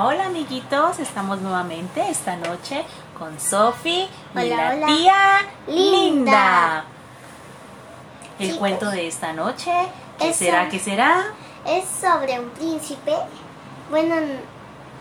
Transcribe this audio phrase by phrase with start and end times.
[0.00, 2.84] Hola, hola amiguitos, estamos nuevamente esta noche
[3.18, 4.86] con Sofi y la hola.
[4.86, 6.84] tía Linda.
[8.38, 9.72] El Chicos, cuento de esta noche,
[10.20, 10.68] ¿qué es será?
[10.68, 11.24] ¿Qué será?
[11.66, 13.12] Es sobre un príncipe.
[13.90, 14.14] Bueno,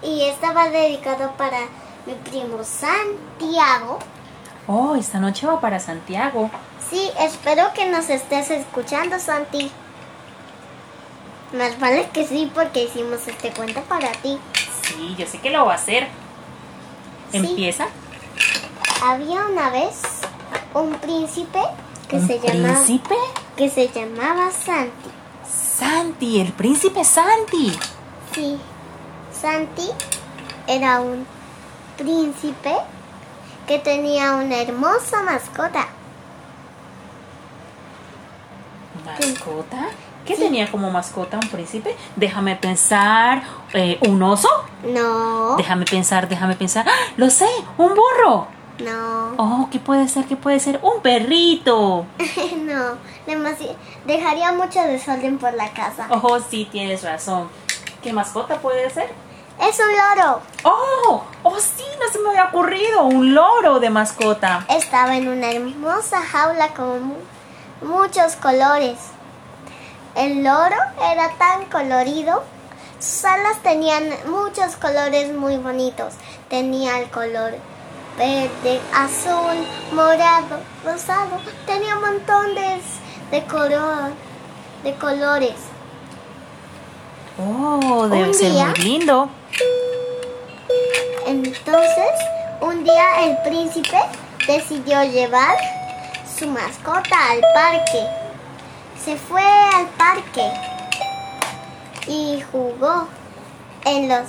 [0.00, 1.58] y estaba dedicado para
[2.06, 3.98] mi primo Santiago.
[4.68, 6.50] Oh, esta noche va para Santiago.
[6.88, 9.72] Sí, espero que nos estés escuchando, Santi.
[11.52, 14.38] Más vale que sí, porque hicimos este cuento para ti.
[14.86, 16.08] Sí, yo sé que lo va a hacer.
[17.30, 17.38] Sí.
[17.38, 17.86] Empieza.
[19.02, 20.00] Había una vez
[20.74, 21.60] un príncipe
[22.08, 23.14] que ¿Un se llamaba príncipe?
[23.56, 25.10] que se llamaba Santi.
[25.76, 27.76] Santi, el príncipe Santi.
[28.34, 28.58] Sí,
[29.40, 29.88] Santi
[30.66, 31.26] era un
[31.96, 32.74] príncipe
[33.66, 35.86] que tenía una hermosa mascota.
[39.04, 39.88] ¿Mascota?
[40.26, 40.42] ¿Qué Sí.
[40.42, 41.94] tenía como mascota un príncipe?
[42.16, 43.42] Déjame pensar.
[43.74, 44.48] eh, ¿Un oso?
[44.84, 46.86] No, Déjame pensar, déjame pensar.
[46.88, 46.92] ¡Ah!
[47.16, 48.46] Lo sé, un burro.
[48.78, 50.24] no, Oh, ¿qué puede ser?
[50.26, 50.78] ¿Qué puede ser?
[50.82, 52.06] Un perrito.
[52.56, 52.96] no.
[53.26, 53.74] demasi-
[54.06, 56.06] dejaría mucho desorden por la casa.
[56.10, 57.48] Oh, sí, tienes razón.
[58.02, 59.10] ¿Qué mascota puede ser?
[59.60, 60.40] Es un loro.
[60.64, 63.04] Oh, oh, sí, no se me había ocurrido.
[63.04, 64.64] Un loro de mascota.
[64.68, 67.14] Estaba en una hermosa jaula con mu-
[67.82, 68.98] muchos colores.
[70.16, 70.76] El loro
[71.12, 72.42] era tan colorido.
[73.00, 76.14] Sus alas tenían muchos colores muy bonitos.
[76.48, 77.54] Tenía el color
[78.16, 79.56] verde, azul,
[79.92, 81.40] morado, rosado.
[81.66, 82.80] Tenía un montón de,
[83.30, 84.12] de, color,
[84.84, 85.54] de colores.
[87.38, 89.28] Oh, debe Un ser día- muy lindo.
[91.26, 92.12] Entonces,
[92.60, 93.98] un día el príncipe
[94.46, 95.56] decidió llevar
[96.38, 98.06] su mascota al parque.
[99.04, 100.50] Se fue al parque
[102.06, 103.06] y jugó
[103.84, 104.26] en los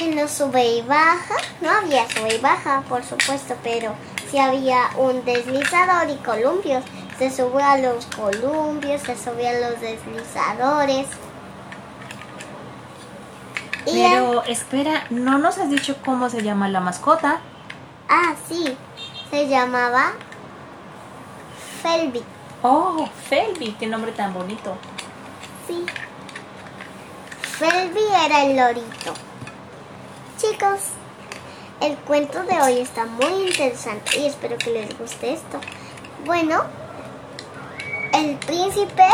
[0.00, 1.36] en los sube y baja.
[1.60, 3.94] No había sube y baja, por supuesto, pero
[4.28, 6.84] sí había un deslizador y columpios.
[7.18, 11.06] Se subió a los columpios, se subió a los deslizadores.
[13.86, 17.40] Y Pero espera, no nos has dicho cómo se llama la mascota.
[18.08, 18.76] Ah, sí.
[19.30, 20.12] Se llamaba
[21.82, 22.22] Felby.
[22.64, 24.76] Oh, Felby, qué nombre tan bonito.
[25.66, 25.84] Sí.
[27.40, 29.14] Felby era el lorito.
[30.38, 30.90] Chicos,
[31.80, 35.58] el cuento de hoy está muy interesante y espero que les guste esto.
[36.24, 36.62] Bueno,
[38.12, 39.08] el príncipe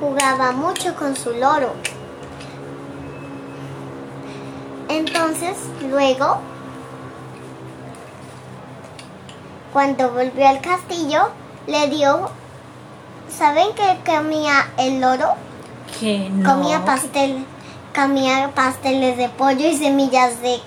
[0.00, 1.72] jugaba mucho con su loro.
[4.88, 5.56] Entonces,
[5.88, 6.40] luego,
[9.72, 11.28] cuando volvió al castillo,
[11.66, 12.30] le dio...
[13.36, 15.34] ¿Saben qué comía el loro?
[15.98, 16.52] Que no.
[16.52, 17.46] Comía pastel,
[17.94, 20.60] comía pasteles de pollo y semillas de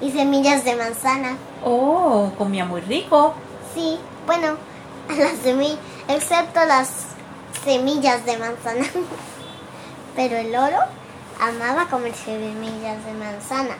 [0.00, 1.36] y semillas de manzana.
[1.64, 3.34] Oh, comía muy rico.
[3.74, 4.56] Sí, bueno,
[5.18, 6.90] las semillas, excepto las
[7.64, 8.86] semillas de manzana.
[10.16, 10.78] Pero el loro
[11.40, 13.76] amaba comer semillas de manzana.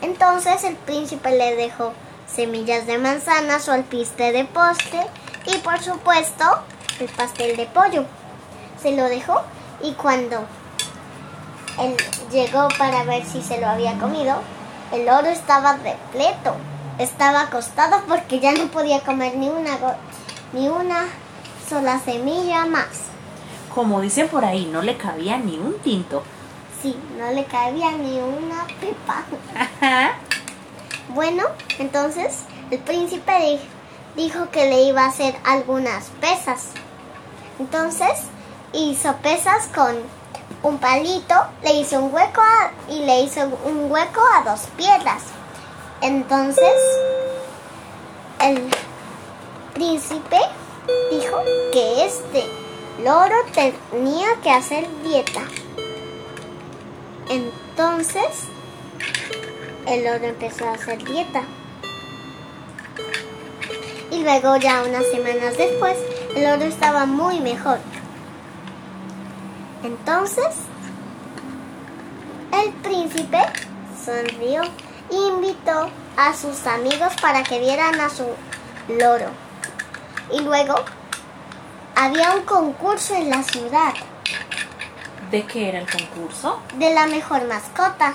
[0.00, 1.92] Entonces el príncipe le dejó
[2.26, 5.06] semillas de manzana, su alpiste de postre
[5.52, 6.44] y por supuesto
[7.00, 8.04] el pastel de pollo.
[8.82, 9.42] Se lo dejó
[9.82, 10.44] y cuando
[11.80, 11.96] él
[12.30, 14.36] llegó para ver si se lo había comido,
[14.92, 16.54] el loro estaba repleto.
[16.98, 19.78] Estaba acostado porque ya no podía comer ni una,
[20.52, 21.04] ni una
[21.68, 22.88] sola semilla más.
[23.72, 26.24] Como dicen por ahí, no le cabía ni un tinto.
[26.82, 29.22] Sí, no le cabía ni una pepa.
[29.80, 30.12] Ajá.
[31.10, 31.44] Bueno,
[31.78, 33.60] entonces el príncipe di-
[34.18, 36.70] dijo que le iba a hacer algunas pesas.
[37.60, 38.10] Entonces
[38.72, 39.96] hizo pesas con
[40.64, 45.22] un palito, le hizo un hueco a- y le hizo un hueco a dos piedras.
[46.00, 46.74] Entonces
[48.40, 48.68] el
[49.74, 50.40] príncipe
[51.12, 51.40] dijo
[51.72, 52.44] que este
[53.04, 55.42] loro tenía que hacer dieta.
[57.28, 58.48] Entonces
[59.86, 61.42] el loro empezó a hacer dieta.
[64.18, 65.96] Y luego ya unas semanas después,
[66.34, 67.78] el loro estaba muy mejor.
[69.84, 70.48] Entonces,
[72.52, 73.38] el príncipe
[74.04, 74.62] sonrió
[75.10, 78.26] e invitó a sus amigos para que vieran a su
[78.88, 79.26] loro.
[80.32, 80.74] Y luego,
[81.94, 83.94] había un concurso en la ciudad
[85.30, 86.60] ¿De qué era el concurso?
[86.74, 88.14] de la mejor mascota.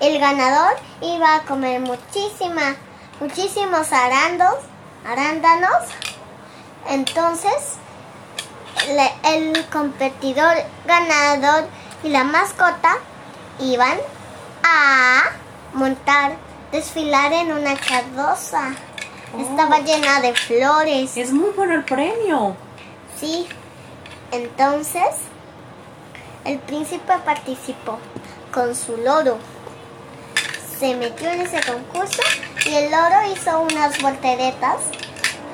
[0.00, 2.76] El ganador iba a comer muchísima,
[3.20, 4.54] muchísimos arandos,
[5.06, 5.84] arándanos.
[6.88, 7.76] Entonces,
[9.24, 10.56] el competidor
[10.86, 11.68] ganador
[12.02, 12.96] y la mascota
[13.58, 13.98] iban
[14.62, 15.30] a
[15.72, 16.36] montar,
[16.72, 18.74] desfilar en una carroza.
[19.38, 21.16] Estaba llena de flores.
[21.16, 22.56] Es muy bueno el premio.
[23.18, 23.48] Sí.
[24.30, 25.08] Entonces,
[26.44, 27.98] el príncipe participó
[28.52, 29.38] con su loro.
[30.78, 32.22] Se metió en ese concurso
[32.64, 34.76] y el loro hizo unas volteretas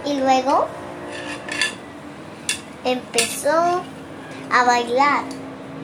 [0.04, 0.66] y luego
[2.84, 3.82] empezó
[4.50, 5.24] a bailar.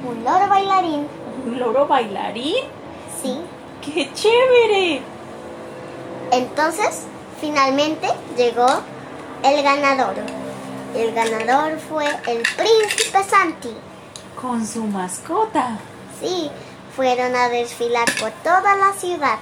[0.09, 1.09] Un loro bailarín.
[1.47, 2.65] ¿Un loro bailarín?
[3.23, 3.41] Sí.
[3.83, 5.03] ¡Qué chévere!
[6.31, 7.03] Entonces,
[7.41, 8.67] finalmente llegó
[9.43, 10.15] el ganador.
[10.95, 13.75] El ganador fue el príncipe Santi.
[14.41, 15.79] Con su mascota.
[16.21, 16.51] Sí,
[16.95, 19.39] fueron a desfilar por toda la ciudad.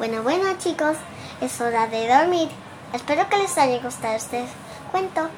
[0.00, 0.96] Bueno, bueno chicos,
[1.42, 2.48] es hora de dormir.
[2.94, 4.44] Espero que les haya gustado este
[4.90, 5.28] cuento.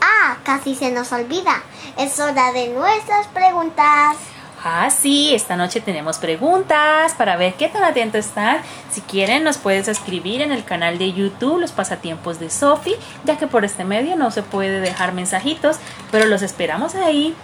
[0.00, 1.60] Ah, casi se nos olvida.
[1.98, 4.16] Es hora de nuestras preguntas.
[4.64, 8.58] Ah, sí, esta noche tenemos preguntas para ver qué tan atento están.
[8.92, 13.36] Si quieren, nos puedes escribir en el canal de YouTube Los Pasatiempos de Sophie, ya
[13.36, 15.78] que por este medio no se puede dejar mensajitos,
[16.12, 17.34] pero los esperamos ahí.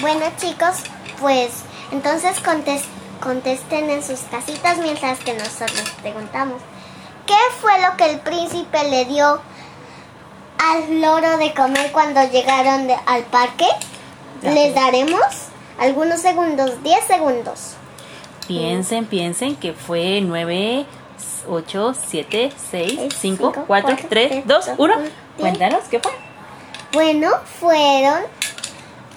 [0.00, 0.76] Bueno chicos,
[1.20, 1.50] pues
[1.92, 2.86] entonces contes-
[3.24, 6.60] contesten en sus casitas mientras que nosotros preguntamos.
[7.26, 9.40] ¿Qué fue lo que el príncipe le dio
[10.58, 13.66] al loro de comer cuando llegaron de- al parque?
[14.42, 14.52] Ya.
[14.52, 15.24] Les daremos
[15.78, 17.74] algunos segundos, 10 segundos.
[18.46, 20.84] Piensen, piensen que fue 9,
[21.48, 24.94] 8, 7, 6, Seis, 5, cinco, 4, cuatro, 3, tres, 2, dos, 1.
[24.96, 25.08] uno.
[25.38, 26.12] Cuéntanos, ¿qué fue?
[26.92, 28.20] Bueno, fueron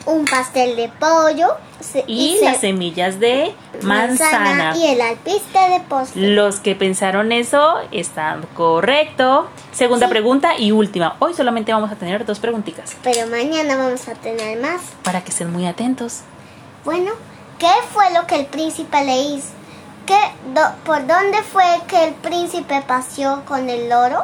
[0.07, 1.49] un pastel de pollo
[2.07, 4.75] Y las semillas de manzana.
[4.75, 6.29] y el alpiste de postre.
[6.33, 9.47] Los que pensaron eso están correcto.
[9.71, 10.11] Segunda Sí.
[10.11, 11.15] pregunta y última.
[11.19, 14.81] Hoy solamente vamos a tener dos preguntitas Pero mañana vamos a tener más.
[15.03, 16.21] para que estén muy atentos.
[16.83, 17.11] Bueno,
[17.59, 19.49] ¿qué fue lo que el príncipe le hizo?
[20.05, 20.17] ¿Qué,
[20.53, 24.23] do- ¿Por dónde fue que el príncipe paseó con el loro?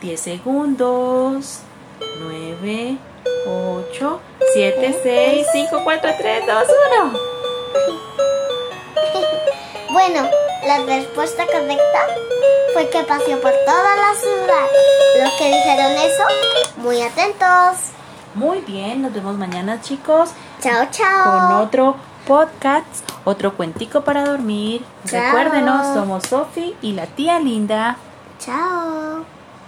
[0.00, 1.60] 10 segundos.
[2.00, 2.98] 9,
[3.46, 4.20] 8,
[4.52, 6.64] 7, 6, 5, 4, 3, 2,
[7.10, 7.18] 1.
[9.90, 10.28] Bueno,
[10.66, 12.06] la respuesta correcta
[12.72, 14.66] fue que paseó por toda la ciudad.
[15.22, 16.24] Los que dijeron eso,
[16.76, 17.92] muy atentos.
[18.34, 21.48] Muy bien, nos vemos mañana chicos Chao, chao.
[21.48, 21.96] con otro
[22.26, 24.84] podcast, otro cuentico para dormir.
[25.06, 25.22] Chao.
[25.22, 27.96] Recuérdenos, somos Sofi y la tía Linda.
[28.38, 29.35] Chao.